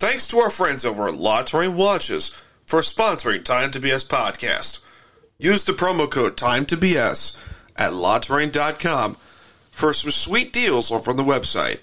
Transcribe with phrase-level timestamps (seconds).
[0.00, 2.30] Thanks to our friends over at La Watches
[2.66, 4.80] for sponsoring Time to BS podcast.
[5.38, 7.36] Use the promo code Time to BS
[7.76, 9.16] at LaTerrain.com
[9.70, 11.80] for some sweet deals over on the website.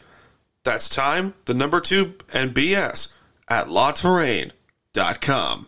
[0.64, 3.14] That's time, the number two, and BS
[3.48, 5.68] at LaTerrain.com.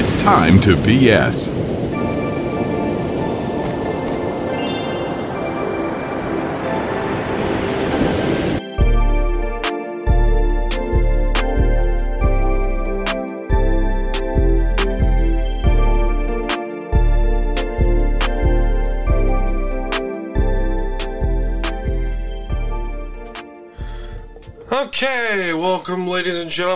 [0.00, 1.77] It's time to BS.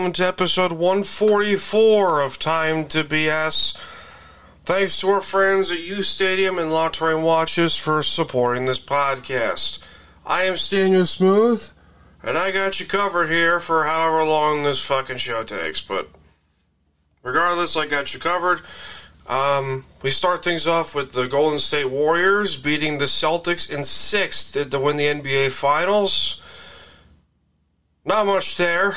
[0.02, 3.76] Gentlemen, to episode 144 of Time to BS.
[4.64, 9.80] Thanks to our friends at U Stadium and La Terrain Watches for supporting this podcast.
[10.26, 11.70] I am Staniel Smooth,
[12.20, 16.08] and I got you covered here for however long this fucking show takes, but
[17.22, 18.62] regardless, I got you covered.
[19.28, 24.50] Um, we start things off with the Golden State Warriors beating the Celtics in six
[24.50, 26.42] to win the NBA Finals.
[28.04, 28.96] Not much there.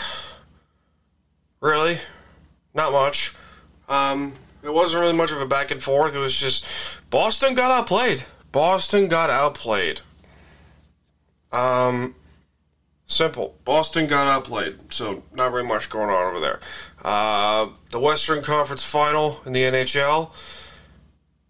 [1.65, 1.97] Really.
[2.75, 3.33] Not much.
[3.89, 4.33] Um,
[4.63, 6.13] it wasn't really much of a back and forth.
[6.13, 6.63] It was just
[7.09, 8.23] Boston got outplayed.
[8.51, 10.01] Boston got outplayed.
[11.51, 12.13] Um,
[13.07, 13.55] simple.
[13.65, 14.93] Boston got outplayed.
[14.93, 16.59] So not very much going on over there.
[17.03, 20.29] Uh, the Western Conference Final in the NHL.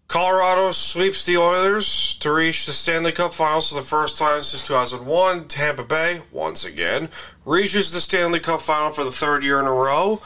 [0.08, 4.66] Colorado sweeps the Oilers to reach the Stanley Cup Finals for the first time since
[4.66, 5.48] 2001.
[5.48, 7.08] Tampa Bay, once again,
[7.44, 10.22] reaches the Stanley Cup Final for the third year in a row,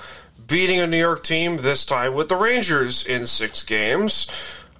[0.47, 4.27] beating a New York team, this time with the Rangers in six games.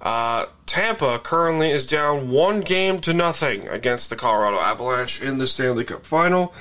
[0.01, 5.47] Uh, Tampa currently is down one game to nothing against the Colorado Avalanche in the
[5.47, 6.53] Stanley Cup Final.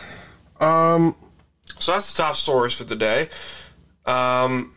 [0.61, 1.15] Um,
[1.79, 3.29] so that's the top stories for the day.
[4.07, 4.75] Um,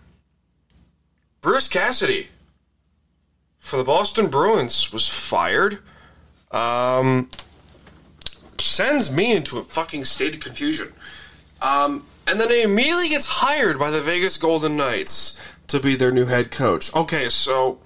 [1.41, 2.29] Bruce Cassidy
[3.63, 5.79] for the Boston Bruins was fired.
[6.51, 7.29] Um,
[8.57, 10.91] sends me into a fucking state of confusion.
[11.61, 16.11] Um, and then he immediately gets hired by the Vegas Golden Knights to be their
[16.11, 16.93] new head coach.
[16.93, 17.79] Okay, so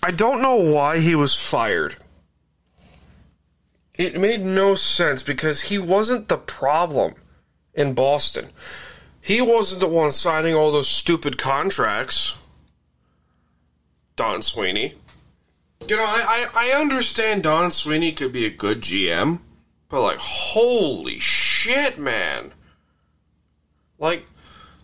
[0.00, 1.96] I don't know why he was fired.
[3.94, 7.14] It made no sense because he wasn't the problem
[7.74, 8.50] in Boston.
[9.20, 12.37] He wasn't the one signing all those stupid contracts.
[14.18, 14.94] Don Sweeney.
[15.88, 19.40] You know, I, I, I understand Don Sweeney could be a good GM,
[19.88, 22.50] but like, holy shit, man.
[23.96, 24.26] Like,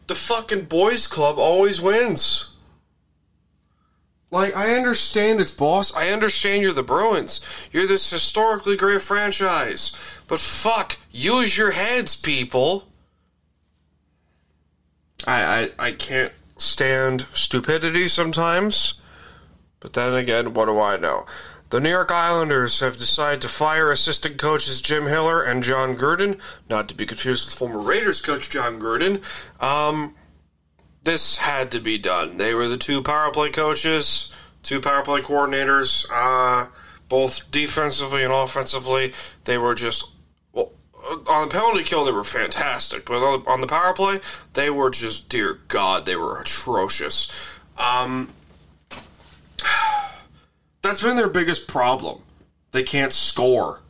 [0.07, 2.55] the fucking boys club always wins.
[4.31, 5.93] Like, I understand it's boss.
[5.95, 7.41] I understand you're the Bruins.
[7.73, 9.93] You're this historically great franchise.
[10.29, 12.87] But fuck, use your heads, people.
[15.27, 15.43] I,
[15.79, 19.01] I, I can't stand stupidity sometimes.
[19.85, 21.27] But then again, what do I know?
[21.69, 26.41] The New York Islanders have decided to fire assistant coaches Jim Hiller and John Gruden,
[26.71, 29.21] not to be confused with former Raiders coach Jon Gruden.
[29.63, 30.15] Um,
[31.03, 32.39] this had to be done.
[32.39, 36.69] They were the two power play coaches, two power play coordinators, uh,
[37.11, 39.13] both defensively and offensively.
[39.45, 40.11] They were just
[40.55, 40.73] well,
[41.29, 42.07] on the penalty kill.
[42.07, 44.21] They were fantastic, but on the, on the power play,
[44.55, 47.59] they were just dear God, they were atrocious.
[47.77, 48.31] Um,
[50.83, 52.23] that's been their biggest problem.
[52.73, 53.81] They can't score.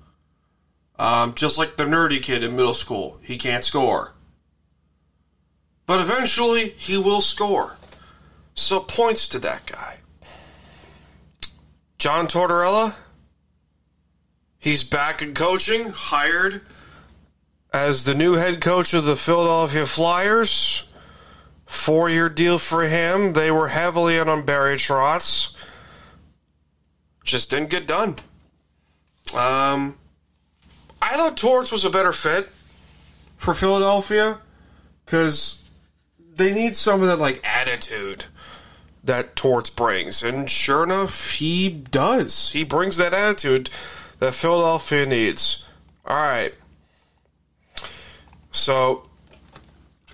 [0.98, 4.12] Um, just like the nerdy kid in middle school, he can't score.
[5.86, 7.76] But eventually, he will score.
[8.54, 9.98] So, points to that guy.
[11.98, 12.94] John Tortorella,
[14.58, 16.60] he's back in coaching, hired
[17.72, 20.88] as the new head coach of the Philadelphia Flyers.
[21.74, 23.32] Four year deal for him.
[23.32, 25.54] They were heavily in on Barry Trotz.
[27.24, 28.16] just didn't get done.
[29.34, 29.98] Um,
[31.02, 32.48] I thought Torts was a better fit
[33.36, 34.38] for Philadelphia
[35.04, 35.62] because
[36.36, 38.26] they need some of that like attitude
[39.02, 42.52] that Torts brings, and sure enough, he does.
[42.52, 43.68] He brings that attitude
[44.20, 45.68] that Philadelphia needs.
[46.06, 46.56] All right.
[48.52, 49.08] So,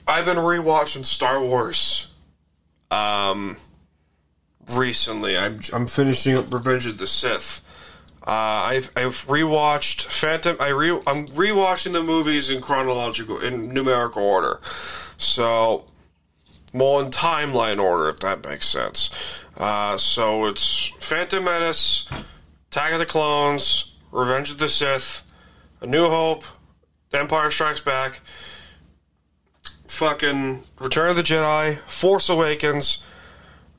[0.06, 2.12] I've been rewatching Star Wars.
[2.91, 3.56] Um,
[4.75, 7.62] recently, I'm I'm finishing up Revenge of the Sith.
[8.23, 10.56] Uh, I've I've rewatched Phantom.
[10.61, 14.61] I re I'm rewatching the movies in chronological in numerical order.
[15.17, 15.87] So,
[16.73, 19.11] more in timeline order, if that makes sense.
[19.56, 22.08] Uh, so it's Phantom Menace,
[22.69, 25.23] Attack of the Clones, Revenge of the Sith,
[25.82, 26.44] A New Hope,
[27.12, 28.20] Empire Strikes Back,
[29.91, 33.05] fucking Return of the Jedi, Force Awakens,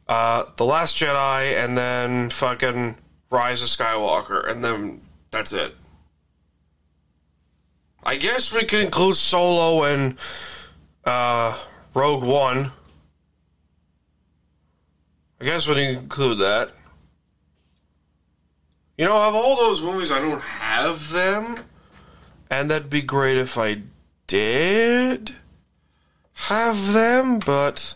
[0.07, 2.97] uh, The Last Jedi, and then fucking
[3.29, 5.73] Rise of Skywalker, and then that's it.
[8.03, 10.17] I guess we could include Solo and
[11.05, 11.57] uh,
[11.93, 12.71] Rogue One.
[15.39, 16.71] I guess we can include that.
[18.97, 21.63] You know, of all those movies, I don't have them.
[22.49, 23.83] And that'd be great if I
[24.27, 25.33] did
[26.41, 27.93] have them, but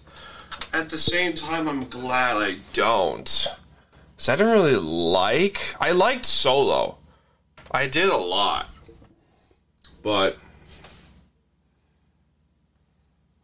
[0.72, 3.48] at the same time, I'm glad I don't.
[4.16, 5.76] Because I didn't really like.
[5.80, 6.98] I liked Solo.
[7.72, 8.70] I did a lot.
[10.04, 10.38] But.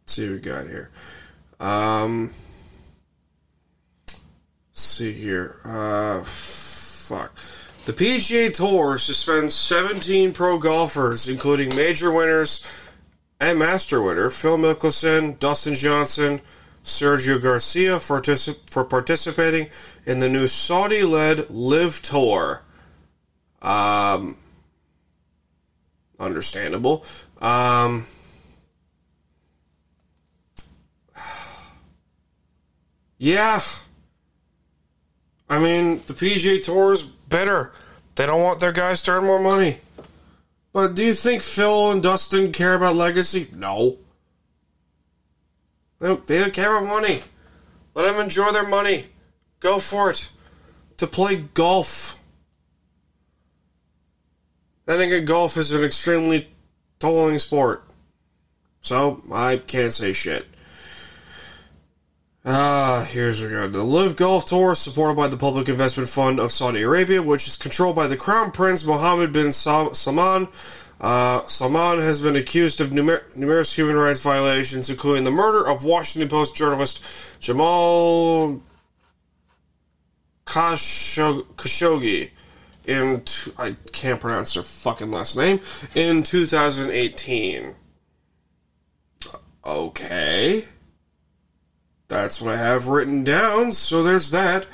[0.00, 0.90] Let's see what we got here.
[1.58, 2.30] Um.
[4.06, 4.20] Let's
[4.72, 5.56] see here.
[5.64, 6.22] Uh.
[6.24, 7.34] Fuck.
[7.86, 12.81] The PGA Tour suspends 17 pro golfers, including major winners
[13.42, 16.40] and master winner Phil Mickelson, Dustin Johnson,
[16.84, 19.68] Sergio Garcia for, particip- for participating
[20.06, 22.62] in the new Saudi led LIV Tour.
[23.60, 24.36] Um,
[26.20, 27.04] understandable.
[27.40, 28.06] Um,
[33.18, 33.60] yeah.
[35.50, 37.72] I mean, the PGA Tour is better.
[38.14, 39.80] They don't want their guys to earn more money.
[40.72, 43.48] But do you think Phil and Dustin care about legacy?
[43.54, 43.98] No.
[45.98, 47.20] They they don't care about money.
[47.94, 49.06] Let them enjoy their money.
[49.60, 50.30] Go for it.
[50.96, 52.20] To play golf.
[54.86, 56.48] Then again, golf is an extremely
[56.98, 57.84] tolling sport.
[58.80, 60.46] So, I can't say shit.
[63.04, 63.72] Here's we got.
[63.72, 67.56] The LIV Golf Tour, supported by the Public Investment Fund of Saudi Arabia, which is
[67.56, 70.48] controlled by the Crown Prince Mohammed bin Salman.
[71.00, 75.84] Uh, Salman has been accused of numer- numerous human rights violations, including the murder of
[75.84, 78.62] Washington Post journalist Jamal
[80.46, 82.30] Khashoggi
[82.84, 85.60] in t- I can't pronounce their fucking last name
[85.94, 87.74] in 2018.
[89.64, 90.64] Okay.
[92.08, 93.72] That's what I have written down.
[93.72, 94.66] So there's that.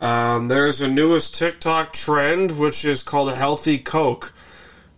[0.00, 4.32] Um, there's a newest TikTok trend, which is called a healthy Coke.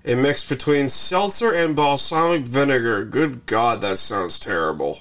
[0.05, 3.05] A mix between seltzer and balsamic vinegar.
[3.05, 5.00] Good God, that sounds terrible.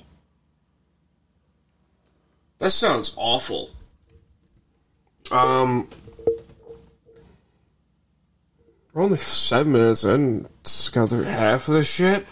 [2.57, 3.69] That sounds awful.
[5.31, 5.89] Um,
[8.93, 10.47] we're only seven minutes in.
[10.61, 12.25] It's got half of this shit.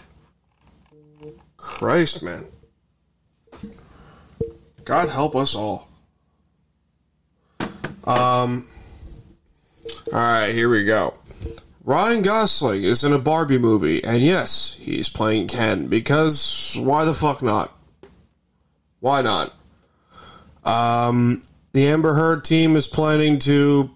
[1.56, 2.46] Christ, man.
[4.84, 5.88] God help us all.
[8.04, 8.66] Um.
[10.12, 11.14] All right, here we go.
[11.84, 17.14] Ryan Gosling is in a Barbie movie, and yes, he's playing Ken because why the
[17.14, 17.76] fuck not?
[19.00, 19.54] Why not?
[20.64, 23.90] Um, the Amber Heard team is planning to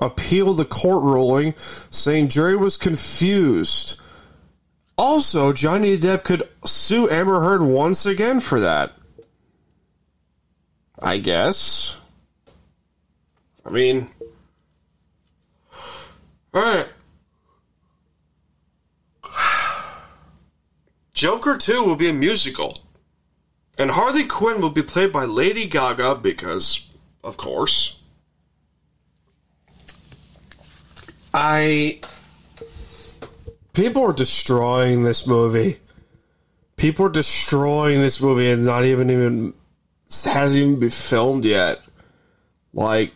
[0.00, 4.00] appeal the court ruling, saying jury was confused.
[4.96, 8.92] Also, Johnny Depp could sue Amber Heard once again for that.
[11.00, 12.00] I guess.
[13.66, 14.08] I mean,
[16.52, 16.86] all right.
[21.14, 22.78] Joker 2 will be a musical.
[23.76, 26.88] And Harley Quinn will be played by Lady Gaga because,
[27.24, 28.00] of course.
[31.32, 32.00] I.
[33.72, 35.80] People are destroying this movie.
[36.76, 39.54] People are destroying this movie and not even even
[40.22, 41.80] hasn't even been filmed yet.
[42.72, 43.12] Like,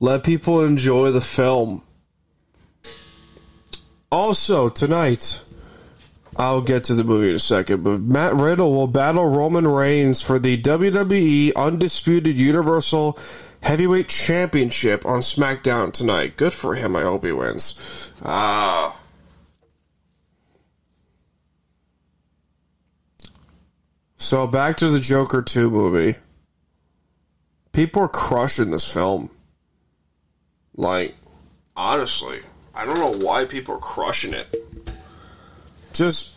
[0.00, 1.82] let people enjoy the film.
[4.10, 5.42] Also, tonight,
[6.36, 10.22] I'll get to the movie in a second, but Matt Riddle will battle Roman Reigns
[10.22, 13.18] for the WWE Undisputed Universal
[13.62, 16.36] heavyweight championship on SmackDown tonight.
[16.36, 16.94] Good for him.
[16.94, 18.12] I hope he wins.
[18.22, 19.00] Ah.
[24.16, 26.18] So back to the Joker 2 movie.
[27.72, 29.30] People are crushing this film.
[30.74, 31.14] Like,
[31.76, 32.40] honestly,
[32.74, 34.54] I don't know why people are crushing it.
[35.92, 36.36] Just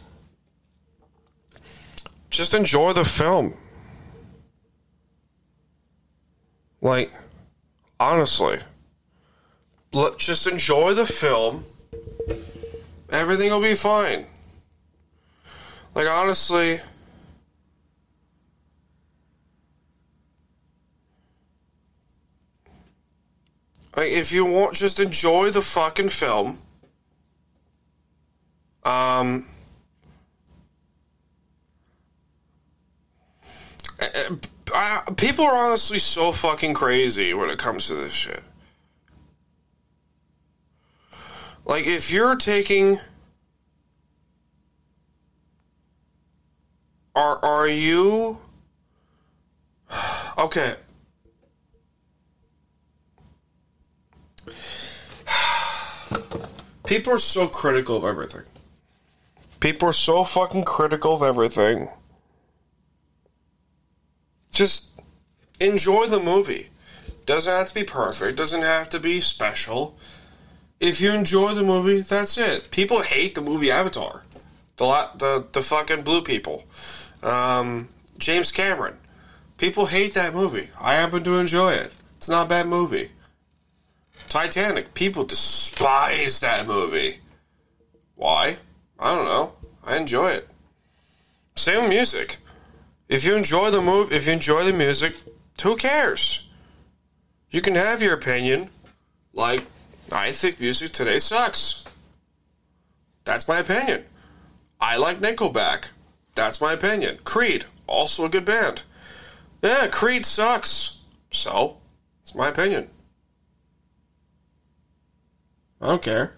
[2.29, 3.53] just enjoy the film.
[6.81, 7.11] Like,
[7.99, 8.59] honestly,
[9.91, 11.63] let, just enjoy the film.
[13.11, 14.25] Everything will be fine.
[15.95, 16.77] Like, honestly,
[23.95, 26.59] like, if you want, just enjoy the fucking film.
[28.85, 29.45] Um,
[34.73, 38.41] I, people are honestly so fucking crazy when it comes to this shit.
[41.65, 42.97] Like, if you're taking.
[47.15, 48.39] Are, are you.
[50.39, 50.75] Okay.
[56.89, 58.43] People are so critical of everything.
[59.61, 61.87] People are so fucking critical of everything
[64.59, 64.89] just
[65.61, 66.69] enjoy the movie.
[67.25, 69.97] Doesn't have to be perfect, doesn't have to be special.
[70.81, 72.69] If you enjoy the movie, that's it.
[72.71, 74.25] People hate the movie Avatar.
[74.77, 76.65] The the the fucking blue people.
[77.23, 78.97] Um, James Cameron.
[79.57, 80.69] People hate that movie.
[80.81, 81.93] I happen to enjoy it.
[82.17, 83.11] It's not a bad movie.
[84.29, 84.93] Titanic.
[84.93, 87.19] People despise that movie.
[88.15, 88.57] Why?
[88.99, 89.55] I don't know.
[89.85, 90.49] I enjoy it.
[91.55, 92.37] Same with music.
[93.07, 95.15] If you enjoy the move, if you enjoy the music,
[95.61, 96.47] who cares?
[97.49, 98.69] You can have your opinion.
[99.33, 99.63] Like,
[100.11, 101.85] I think music today sucks.
[103.25, 104.05] That's my opinion.
[104.79, 105.89] I like Nickelback.
[106.35, 107.19] That's my opinion.
[107.23, 108.83] Creed, also a good band.
[109.61, 110.99] Yeah, Creed sucks.
[111.31, 111.77] So,
[112.21, 112.89] it's my opinion.
[115.81, 116.33] I don't care.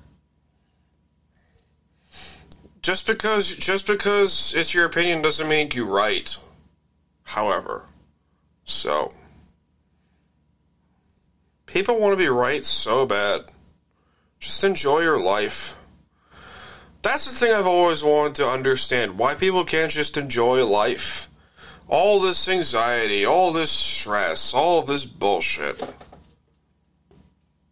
[2.81, 6.37] Just because just because it's your opinion doesn't make you right
[7.23, 7.85] however.
[8.65, 9.11] So,
[11.65, 13.51] people want to be right so bad.
[14.39, 15.77] Just enjoy your life.
[17.01, 21.29] That's the thing I've always wanted to understand why people can't just enjoy life.
[21.87, 25.81] All this anxiety, all this stress, all this bullshit.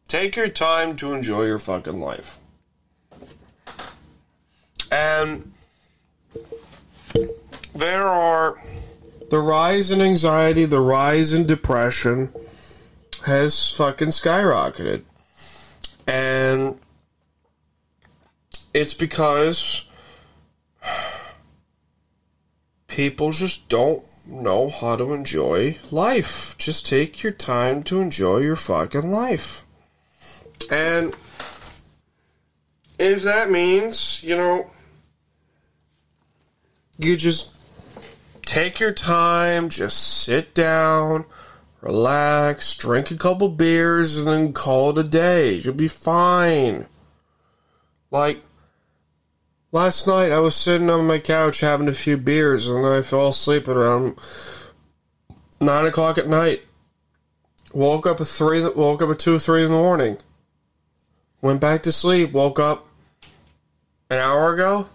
[0.09, 2.39] Take your time to enjoy your fucking life.
[4.91, 5.53] And
[7.75, 8.55] there are
[9.29, 12.33] the rise in anxiety, the rise in depression
[13.27, 15.03] has fucking skyrocketed.
[16.07, 16.81] And
[18.73, 19.85] it's because
[22.87, 26.57] people just don't know how to enjoy life.
[26.57, 29.67] Just take your time to enjoy your fucking life.
[30.69, 31.15] And
[32.99, 34.69] if that means, you know,
[36.97, 37.51] you just
[38.45, 41.25] take your time, just sit down,
[41.81, 45.53] relax, drink a couple beers, and then call it a day.
[45.53, 46.87] You'll be fine.
[48.11, 48.41] Like,
[49.71, 53.29] last night I was sitting on my couch having a few beers, and I fell
[53.29, 54.19] asleep around
[55.61, 56.63] 9 o'clock at night.
[57.73, 60.17] Woke up at 3, woke up at 2, 3 in the morning.
[61.41, 62.87] Went back to sleep, woke up
[64.09, 64.89] an hour ago.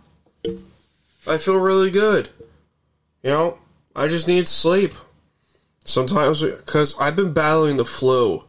[1.27, 2.29] I feel really good.
[3.23, 3.59] You know,
[3.97, 4.93] I just need sleep.
[5.87, 8.45] Sometimes, because I've been battling the flu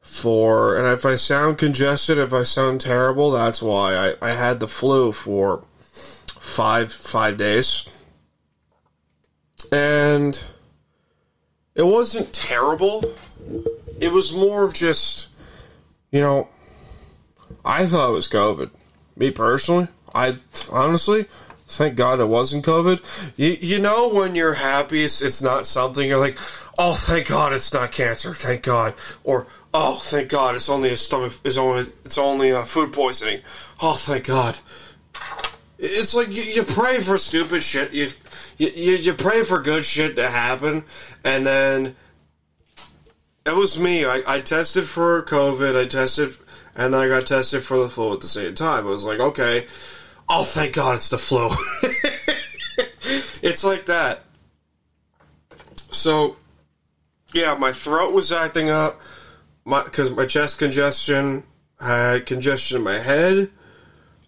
[0.00, 4.60] for, and if I sound congested, if I sound terrible, that's why I, I had
[4.60, 5.64] the flu for
[6.38, 7.88] five five days,
[9.72, 10.44] and
[11.74, 13.02] it wasn't terrible.
[13.98, 15.28] It was more of just,
[16.12, 16.48] you know,
[17.64, 18.70] I thought it was COVID.
[19.16, 20.38] Me personally, I
[20.70, 21.26] honestly,
[21.66, 23.32] Thank God it wasn't COVID.
[23.36, 26.38] You, you know when you're happy, it's, it's not something you're like,
[26.78, 28.34] oh, thank God it's not cancer.
[28.34, 28.94] Thank God.
[29.24, 31.32] Or oh, thank God it's only a stomach.
[31.42, 33.40] It's only it's only a food poisoning.
[33.80, 34.58] Oh, thank God.
[35.78, 37.92] It's like you, you pray for stupid shit.
[37.92, 38.08] You,
[38.58, 40.84] you you pray for good shit to happen,
[41.24, 41.96] and then
[43.46, 44.04] it was me.
[44.04, 45.76] I, I tested for COVID.
[45.80, 46.36] I tested,
[46.76, 48.86] and then I got tested for the flu at the same time.
[48.86, 49.66] It was like okay
[50.28, 51.48] oh, thank God it's the flu.
[53.42, 54.24] it's like that.
[55.90, 56.36] So,
[57.32, 59.00] yeah, my throat was acting up,
[59.64, 61.44] my because my chest congestion
[61.80, 63.50] I had congestion in my head.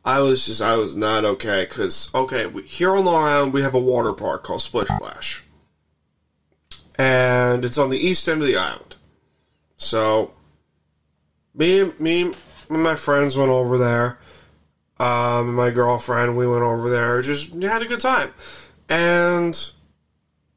[0.04, 3.62] I was just I was not okay because okay we, here on Long Island we
[3.62, 5.44] have a water park called Splish Splash,
[6.96, 8.96] and it's on the east end of the island.
[9.76, 10.32] So
[11.56, 12.32] me and me
[12.68, 14.18] my friends went over there.
[14.98, 18.32] Um, my girlfriend, we went over there, just had a good time,
[18.88, 19.70] and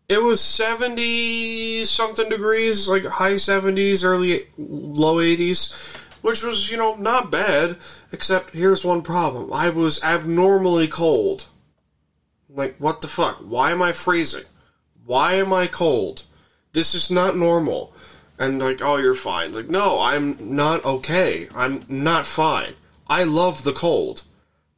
[0.09, 6.95] it was 70 something degrees, like high 70s, early low 80s, which was, you know,
[6.95, 7.77] not bad.
[8.11, 11.47] Except here's one problem I was abnormally cold.
[12.49, 13.37] Like, what the fuck?
[13.37, 14.45] Why am I freezing?
[15.05, 16.23] Why am I cold?
[16.73, 17.93] This is not normal.
[18.39, 19.51] And, like, oh, you're fine.
[19.51, 21.47] Like, no, I'm not okay.
[21.53, 22.73] I'm not fine.
[23.05, 24.23] I love the cold.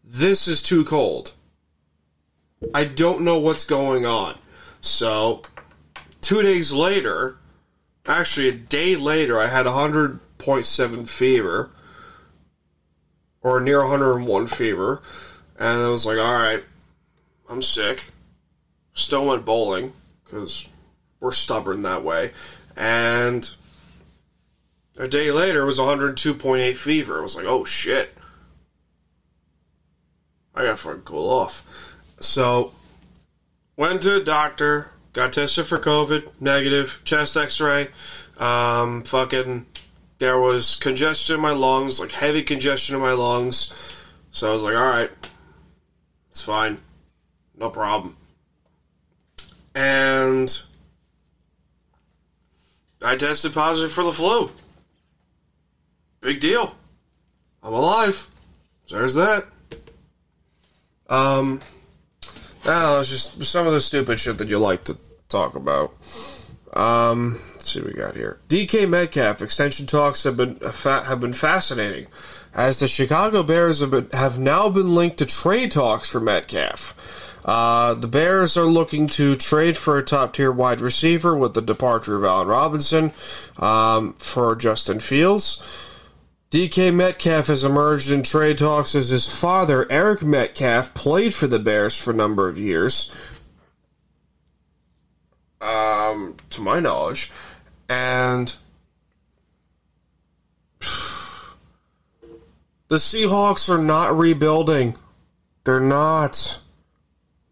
[0.04, 1.34] This is too cold.
[2.74, 4.38] I don't know what's going on.
[4.82, 5.44] So,
[6.22, 7.38] two days later,
[8.08, 11.70] actually a day later, I had 100.7 fever,
[13.42, 15.02] or near 101 fever,
[15.58, 16.64] and I was like, all right,
[17.50, 18.08] I'm sick.
[18.94, 20.68] Still went bowling, because
[21.20, 22.32] we're stubborn that way.
[22.76, 23.50] And
[24.98, 27.20] a day later, was 102.8 fever.
[27.20, 28.16] I was like, oh shit.
[30.54, 31.64] I gotta fucking cool off.
[32.20, 32.74] So,
[33.78, 37.88] went to a doctor, got tested for COVID, negative, chest x ray.
[38.38, 39.66] Um, fucking,
[40.20, 43.74] there was congestion in my lungs, like heavy congestion in my lungs.
[44.32, 45.12] So I was like, alright,
[46.30, 46.78] it's fine.
[47.58, 48.18] No problem.
[49.74, 50.62] And
[53.04, 54.52] I tested positive for the flu.
[56.22, 56.76] Big deal.
[57.64, 58.30] I'm alive.
[58.86, 59.46] So there's that.
[61.10, 61.62] Um,
[62.66, 64.98] no, it's just some of the stupid shit that you like to
[65.30, 65.92] talk about.
[66.74, 68.40] Um, let's see what we got here.
[68.48, 72.08] DK Metcalf extension talks have been have been fascinating,
[72.54, 76.96] as the Chicago Bears have been, have now been linked to trade talks for Metcalf.
[77.44, 81.62] Uh, the Bears are looking to trade for a top tier wide receiver with the
[81.62, 83.12] departure of Allen Robinson
[83.58, 85.64] um, for Justin Fields.
[86.52, 91.60] DK Metcalf has emerged in trade talks as his father, Eric Metcalf, played for the
[91.60, 93.16] Bears for a number of years.
[95.62, 97.32] Um, to my knowledge.
[97.88, 98.54] And
[102.92, 104.98] the Seahawks are not rebuilding.
[105.64, 106.60] They're not.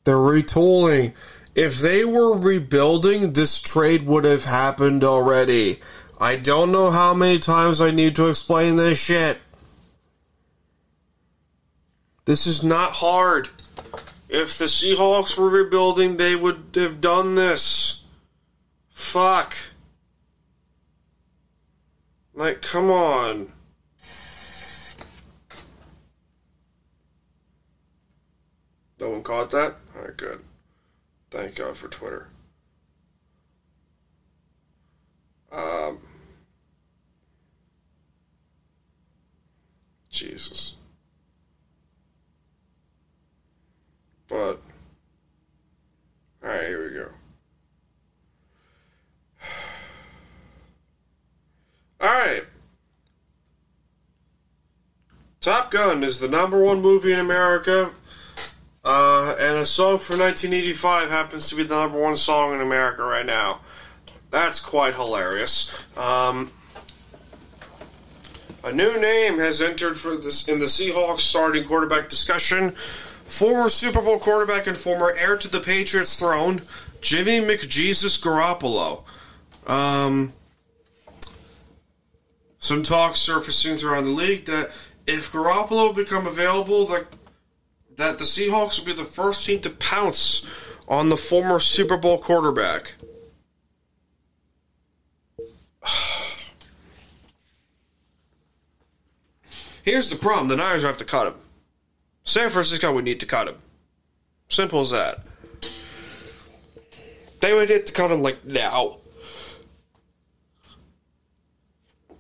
[0.03, 1.13] They're retooling.
[1.55, 5.79] If they were rebuilding, this trade would have happened already.
[6.19, 9.37] I don't know how many times I need to explain this shit.
[12.25, 13.47] This is not hard.
[14.27, 18.03] If the Seahawks were rebuilding, they would have done this.
[18.89, 19.55] Fuck.
[22.33, 23.53] Like, come on.
[28.99, 29.75] No one caught that?
[29.95, 30.43] Alright, good.
[31.31, 32.27] Thank God for Twitter.
[35.51, 35.99] Um,
[40.09, 40.75] Jesus.
[44.27, 44.59] But,
[46.43, 47.09] alright, here we go.
[52.05, 52.43] Alright.
[55.39, 57.91] Top Gun is the number one movie in America,
[58.83, 63.03] uh, and a song from 1985 happens to be the number one song in America
[63.03, 63.59] right now.
[64.31, 65.75] That's quite hilarious.
[65.97, 66.51] Um,
[68.63, 72.71] a new name has entered for this in the Seahawks starting quarterback discussion.
[72.71, 76.61] Former Super Bowl quarterback and former heir to the Patriots throne,
[77.01, 79.03] Jimmy McJesus Garoppolo.
[79.69, 80.33] Um,
[82.59, 84.71] some talk surfacing around the league that
[85.07, 87.05] if Garoppolo become available, that
[87.99, 90.49] that the Seahawks will be the first team to pounce
[90.87, 92.95] on the former Super Bowl quarterback.
[99.83, 101.35] Here's the problem: the Niners have to cut him.
[102.23, 103.57] San Francisco would need to cut him.
[104.47, 105.19] Simple as that.
[107.41, 108.99] They would need to cut him like now.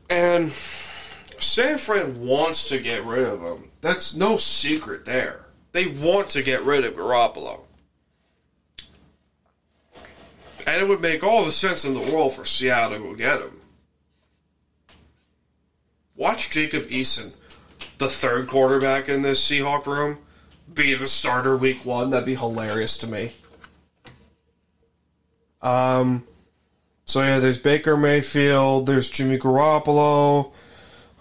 [0.09, 3.69] And San Fran wants to get rid of him.
[3.79, 5.48] That's no secret there.
[5.79, 7.61] They want to get rid of Garoppolo.
[10.67, 13.39] And it would make all the sense in the world for Seattle to go get
[13.39, 13.61] him.
[16.17, 17.33] Watch Jacob Eason,
[17.97, 20.17] the third quarterback in this Seahawk room,
[20.73, 22.09] be the starter week one.
[22.09, 23.31] That'd be hilarious to me.
[25.61, 26.27] Um,
[27.05, 30.51] So yeah, there's Baker Mayfield, there's Jimmy Garoppolo.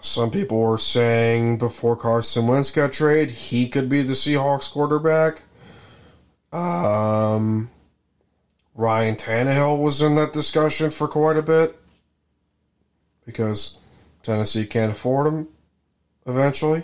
[0.01, 5.43] Some people were saying before Carson Wentz got traded, he could be the Seahawks quarterback.
[6.53, 7.69] Um,
[8.75, 11.77] Ryan Tannehill was in that discussion for quite a bit
[13.25, 13.77] because
[14.23, 15.47] Tennessee can't afford him
[16.25, 16.83] eventually.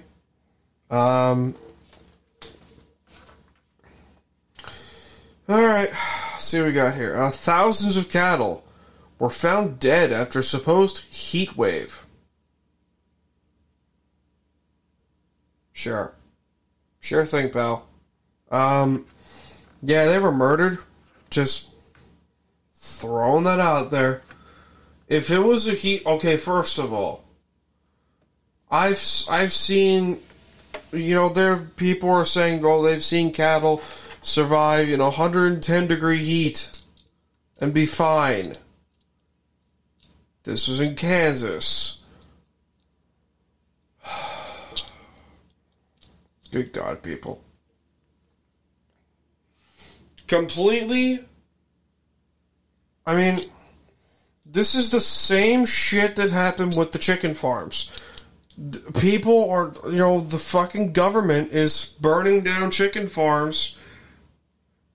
[0.89, 1.55] Um,
[5.47, 5.91] all right,
[6.35, 7.15] Let's see what we got here.
[7.15, 8.65] Uh, thousands of cattle
[9.19, 12.04] were found dead after supposed heat wave.
[15.75, 16.13] Sure.
[17.01, 17.85] Sure thing, pal.
[18.49, 19.05] Um,
[19.83, 20.79] yeah, they were murdered.
[21.29, 21.69] Just
[22.73, 24.21] throwing that out there.
[25.09, 26.37] If it was a heat, okay.
[26.37, 27.25] First of all,
[28.71, 30.21] I've I've seen,
[30.93, 33.81] you know, there people are saying, oh, they've seen cattle
[34.21, 36.71] survive, you know, 110 degree heat
[37.59, 38.55] and be fine.
[40.43, 42.01] This was in Kansas.
[46.55, 47.43] Good God, people.
[50.25, 51.19] Completely.
[53.05, 53.49] I mean,
[54.45, 57.91] this is the same shit that happened with the chicken farms.
[58.97, 63.77] People are, you know, the fucking government is burning down chicken farms.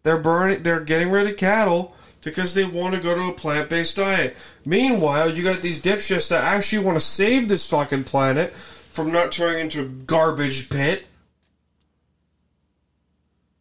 [0.03, 1.95] They're burning, they're getting rid of cattle
[2.25, 4.35] because they want to go to a plant based diet.
[4.65, 9.31] Meanwhile, you got these dipshits that actually want to save this fucking planet from not
[9.31, 11.05] turning into a garbage pit.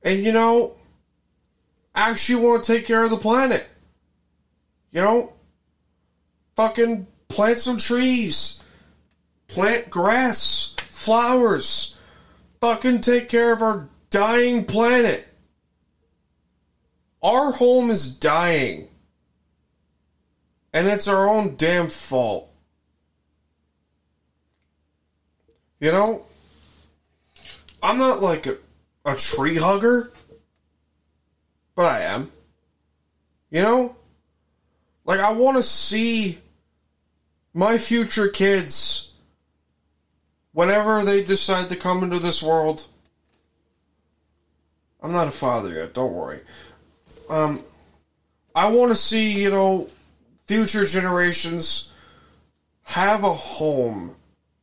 [0.03, 0.75] And you know,
[1.93, 3.67] actually want to take care of the planet.
[4.91, 5.33] You know,
[6.55, 8.63] fucking plant some trees,
[9.47, 11.97] plant grass, flowers,
[12.61, 15.27] fucking take care of our dying planet.
[17.21, 18.87] Our home is dying.
[20.73, 22.49] And it's our own damn fault.
[25.79, 26.25] You know,
[27.81, 28.57] I'm not like a,
[29.05, 30.11] a tree hugger,
[31.75, 32.31] but I am.
[33.49, 33.95] You know?
[35.05, 36.39] Like, I want to see
[37.53, 39.13] my future kids,
[40.53, 42.85] whenever they decide to come into this world.
[45.01, 46.41] I'm not a father yet, don't worry.
[47.29, 47.63] Um,
[48.53, 49.87] I want to see, you know,
[50.47, 51.93] future generations
[52.83, 54.15] have a home,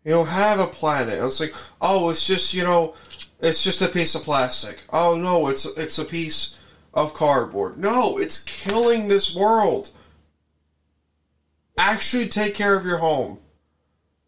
[0.05, 1.23] you know, have a planet.
[1.23, 2.95] It's like, oh, it's just, you know,
[3.41, 4.81] it's just a piece of plastic.
[4.91, 6.57] Oh no, it's it's a piece
[6.95, 7.79] of cardboard.
[7.79, 9.91] No, it's killing this world.
[11.77, 13.39] Actually take care of your home.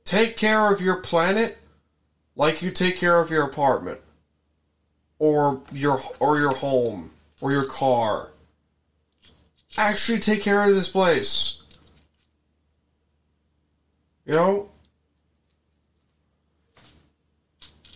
[0.04, 1.58] Take care of your planet
[2.36, 4.00] like you take care of your apartment
[5.18, 8.32] or your or your home or your car.
[9.76, 11.62] Actually take care of this place.
[14.26, 14.70] You know?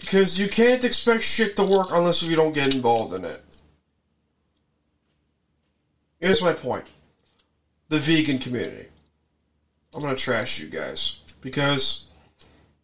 [0.03, 3.41] Because you can't expect shit to work unless you don't get involved in it.
[6.21, 6.85] Here's my point
[7.89, 8.89] the vegan community.
[9.95, 12.09] I'm going to trash you guys because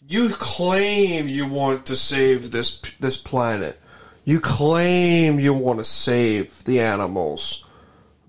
[0.07, 3.81] you claim you want to save this this planet.
[4.25, 7.65] You claim you want to save the animals.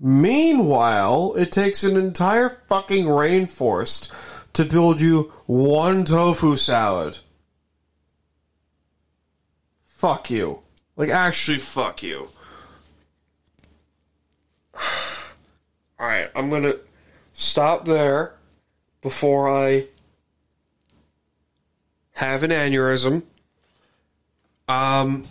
[0.00, 4.10] Meanwhile, it takes an entire fucking rainforest
[4.54, 7.18] to build you one tofu salad.
[10.00, 10.60] Fuck you.
[10.96, 12.30] Like, actually, fuck you.
[16.00, 16.76] Alright, I'm gonna
[17.34, 18.32] stop there
[19.02, 19.88] before I
[22.12, 23.24] have an aneurysm.
[24.68, 25.26] Um,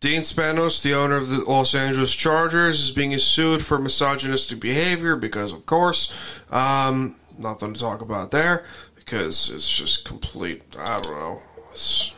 [0.00, 5.14] Dean Spanos, the owner of the Los Angeles Chargers, is being sued for misogynistic behavior
[5.14, 6.14] because, of course,
[6.50, 8.64] um, nothing to talk about there
[8.94, 10.62] because it's just complete.
[10.78, 11.42] I don't know.
[11.74, 12.13] It's,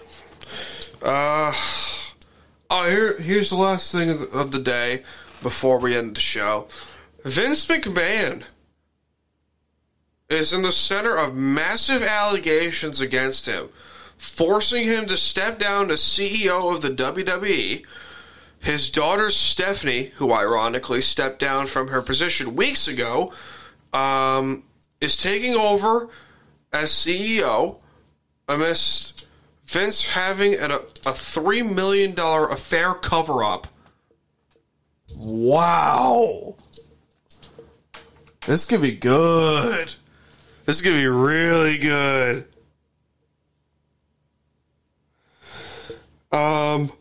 [1.03, 1.53] uh,
[2.71, 5.03] oh, here, here's the last thing of the, of the day
[5.43, 6.69] before we end the show.
[7.25, 8.45] Vince McMahon
[10.29, 13.69] is in the center of massive allegations against him,
[14.17, 17.85] forcing him to step down as CEO of the WWE.
[18.61, 23.33] His daughter Stephanie, who ironically stepped down from her position weeks ago,
[23.93, 24.65] um,
[25.01, 26.09] is taking over
[26.73, 27.79] as CEO
[28.49, 29.16] amidst
[29.67, 33.67] Vince having a, a $3 million affair cover up.
[35.15, 36.57] Wow.
[38.47, 39.95] This could be good.
[40.65, 42.47] This could be really good.
[46.33, 46.93] Um,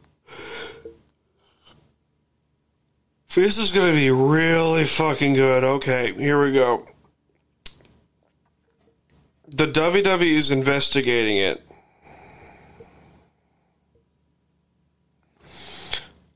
[3.35, 5.65] This is to be really fucking good.
[5.65, 6.87] Okay, here we go.
[9.49, 11.64] The WWE is investigating it.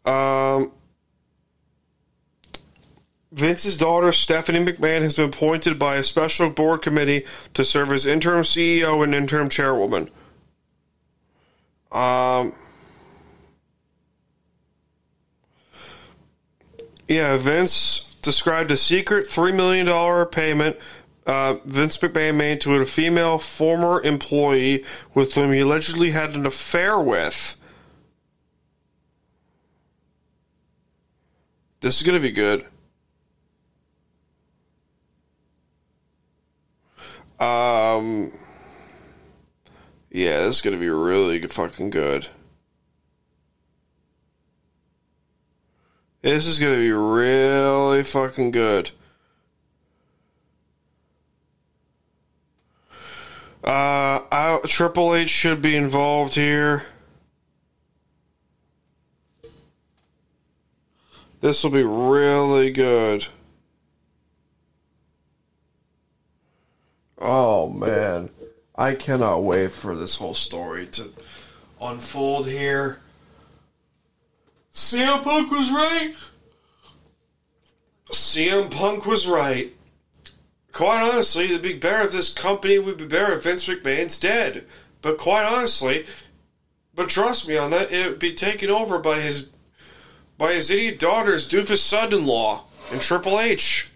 [0.09, 0.71] Um,
[3.31, 8.05] Vince's daughter, Stephanie McMahon, has been appointed by a special board committee to serve as
[8.05, 10.09] interim CEO and interim chairwoman.
[11.91, 12.53] Um,
[17.07, 20.77] yeah, Vince described a secret $3 million payment
[21.29, 26.47] uh, Vince McMahon made to a female former employee with whom he allegedly had an
[26.47, 27.55] affair with.
[31.81, 32.65] This is going to be good.
[37.39, 38.33] Um,
[40.11, 42.27] yeah, this is going to be really fucking good.
[46.21, 48.91] This is going to be really fucking good.
[53.63, 56.83] Uh, I, Triple H should be involved here.
[61.41, 63.27] This will be really good.
[67.17, 68.29] Oh man,
[68.75, 71.09] I cannot wait for this whole story to
[71.81, 72.99] unfold here.
[74.73, 76.15] CM Punk was right.
[78.11, 79.73] CM Punk was right.
[80.71, 84.65] Quite honestly, it'd be better if this company would be better if Vince McMahon's dead.
[85.01, 86.05] But quite honestly,
[86.93, 89.49] but trust me on that, it would be taken over by his
[90.39, 93.91] by his idiot daughter's doofus son-in-law and Triple H.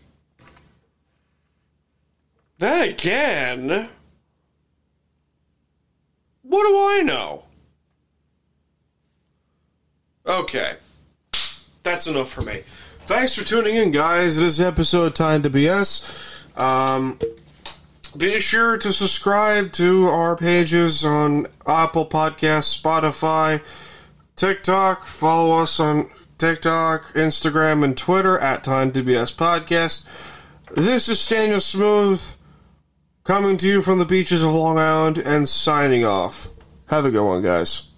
[2.60, 3.90] Then again,
[6.42, 7.46] what do I know?
[10.28, 10.76] Okay,
[11.82, 12.64] that's enough for me.
[13.08, 14.38] Thanks for tuning in, guys.
[14.38, 16.58] This episode Time to BS.
[16.58, 17.20] Um,
[18.16, 23.62] be sure to subscribe to our pages on Apple Podcasts, Spotify,
[24.36, 25.06] TikTok.
[25.06, 26.10] Follow us on
[26.44, 30.06] TikTok, Instagram, and Twitter at Time to BS Podcast.
[30.76, 32.22] This is Daniel Smooth
[33.24, 36.50] coming to you from the beaches of Long Island and signing off.
[36.88, 37.93] Have a good one, guys.